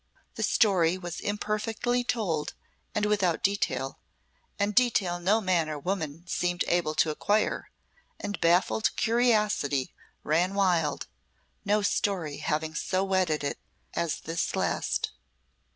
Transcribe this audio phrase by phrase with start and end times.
[0.33, 2.55] The story was imperfectly told
[2.95, 3.99] and without detail,
[4.57, 7.69] and detail no man or woman seemed able to acquire,
[8.19, 9.93] and baffled curiosity
[10.23, 11.05] ran wild,
[11.65, 13.59] no story having so whetted it
[13.93, 15.11] as this last.